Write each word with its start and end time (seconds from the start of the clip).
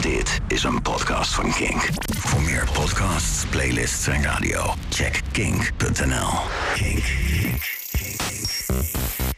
Dit 0.00 0.40
is 0.48 0.62
een 0.62 0.82
podcast 0.82 1.34
van 1.34 1.52
Kink. 1.52 1.88
Voor 2.18 2.42
meer 2.42 2.68
podcasts, 2.72 3.44
playlists 3.50 4.06
en 4.06 4.22
radio, 4.22 4.74
check 4.88 5.20
kink.nl. 5.32 6.28
Kink. 6.74 7.04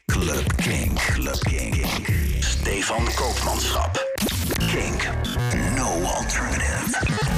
Club 0.04 0.56
Kink. 0.56 1.00
Club 1.00 1.38
Kink. 1.38 1.86
Stefan 2.40 3.04
Koopmanschap. 3.14 4.06
Kink. 4.72 5.08
No 5.76 6.02
alternative. 6.02 7.31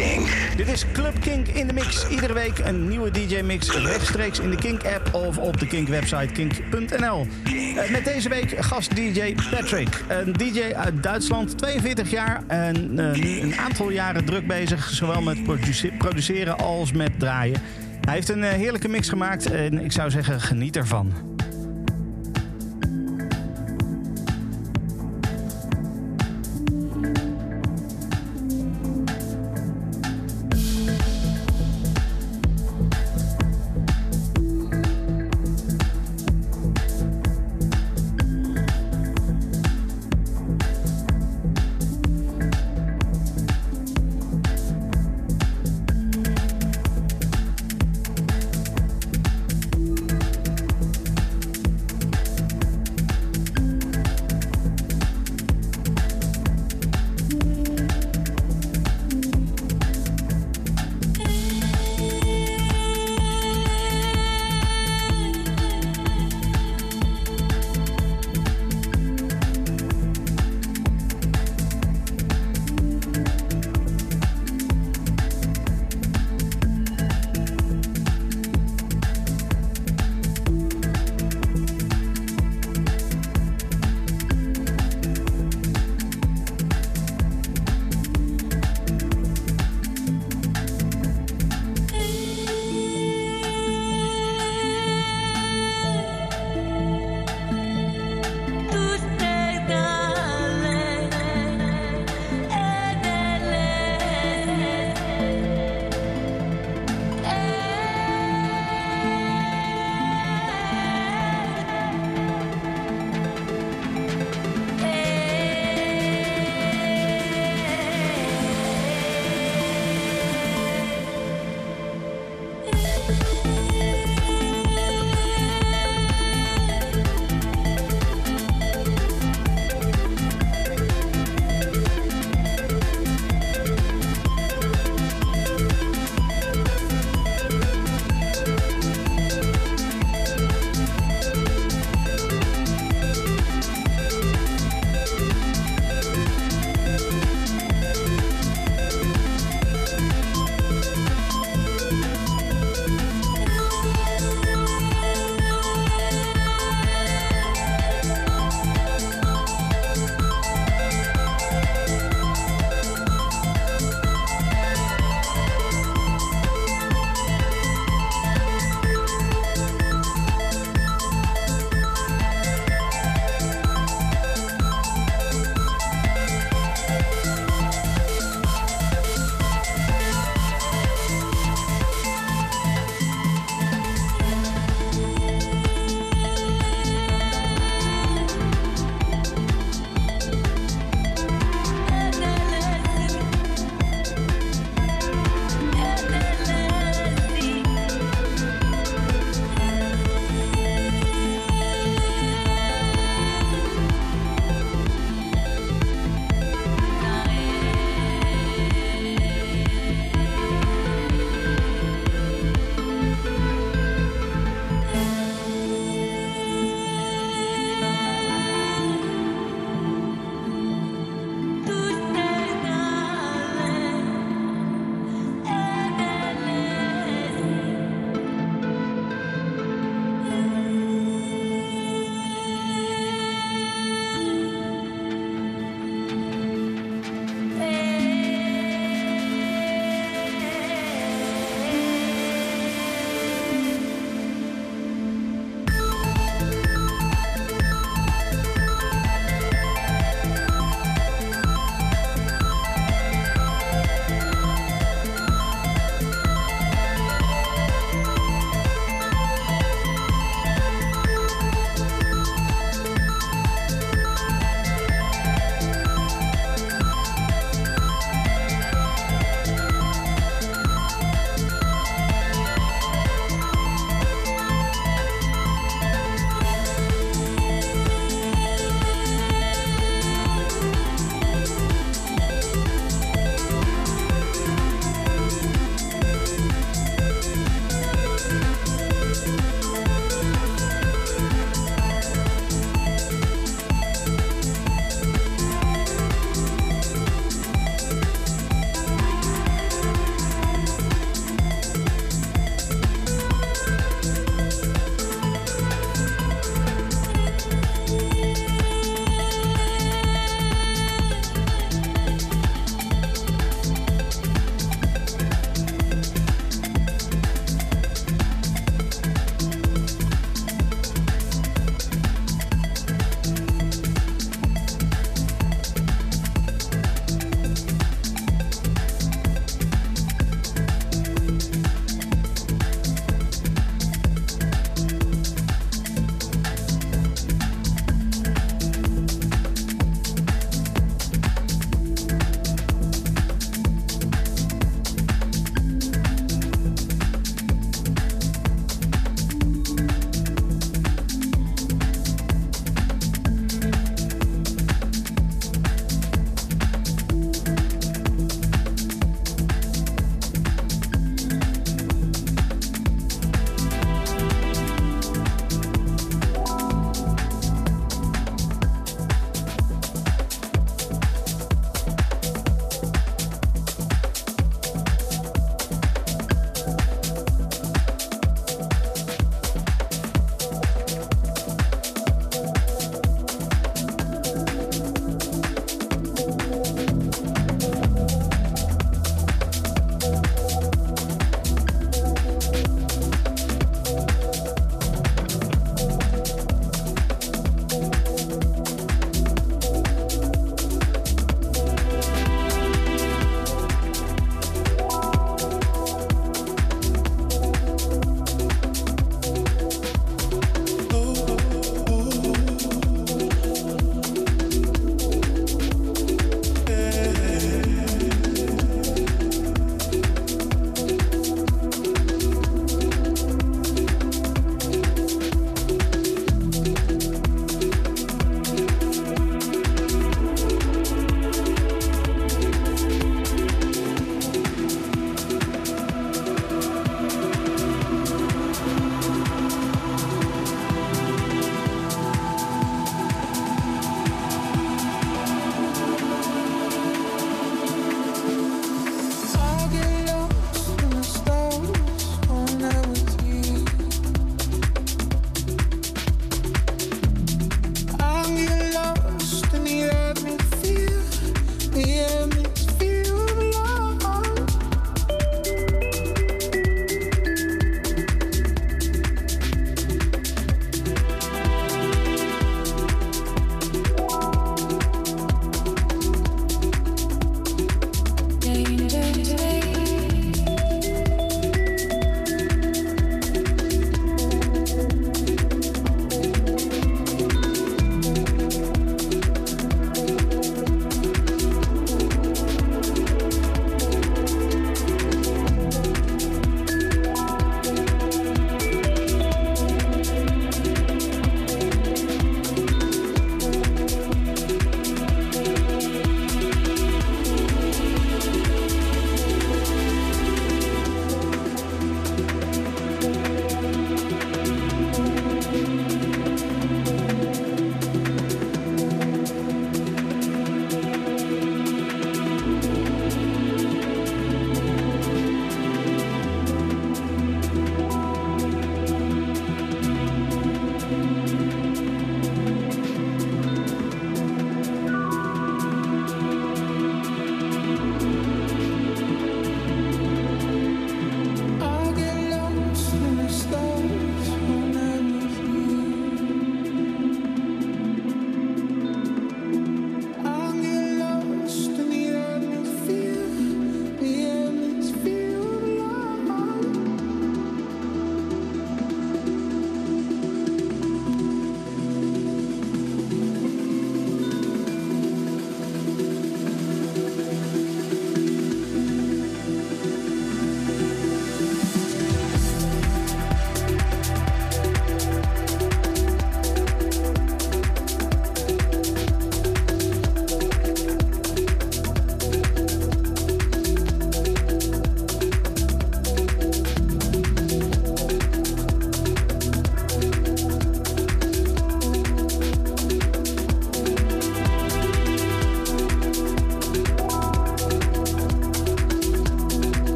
Kink. 0.00 0.28
Dit 0.56 0.68
is 0.68 0.84
Club 0.92 1.20
Kink 1.20 1.48
in 1.48 1.66
de 1.66 1.72
mix. 1.72 2.08
Iedere 2.08 2.32
week 2.32 2.58
een 2.58 2.88
nieuwe 2.88 3.10
DJ-mix 3.10 3.70
rechtstreeks 3.70 4.38
in 4.38 4.50
de 4.50 4.56
Kink-app 4.56 5.14
of 5.14 5.38
op 5.38 5.58
de 5.58 5.66
Kink-website 5.66 6.32
kink.nl. 6.32 7.26
Eh, 7.44 7.90
met 7.90 8.04
deze 8.04 8.28
week 8.28 8.54
gast 8.64 8.96
DJ 8.96 9.34
Patrick. 9.50 10.04
Een 10.08 10.32
DJ 10.32 10.60
uit 10.74 11.02
Duitsland, 11.02 11.58
42 11.58 12.10
jaar 12.10 12.42
en 12.46 12.98
eh, 12.98 13.12
nu 13.14 13.40
een 13.40 13.54
aantal 13.56 13.90
jaren 13.90 14.24
druk 14.24 14.46
bezig. 14.46 14.90
Zowel 14.90 15.22
met 15.22 15.44
produce- 15.44 15.92
produceren 15.98 16.58
als 16.58 16.92
met 16.92 17.10
draaien. 17.18 17.60
Hij 18.00 18.14
heeft 18.14 18.28
een 18.28 18.44
eh, 18.44 18.52
heerlijke 18.52 18.88
mix 18.88 19.08
gemaakt 19.08 19.50
en 19.50 19.84
ik 19.84 19.92
zou 19.92 20.10
zeggen 20.10 20.40
geniet 20.40 20.76
ervan. 20.76 21.12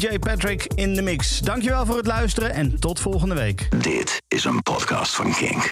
DJ 0.00 0.18
Patrick 0.18 0.66
in 0.74 0.94
de 0.94 1.02
mix. 1.02 1.38
Dankjewel 1.38 1.86
voor 1.86 1.96
het 1.96 2.06
luisteren 2.06 2.52
en 2.52 2.78
tot 2.78 3.00
volgende 3.00 3.34
week. 3.34 3.68
Dit 3.82 4.22
is 4.28 4.44
een 4.44 4.62
podcast 4.62 5.14
van 5.14 5.32
Kink. 5.32 5.68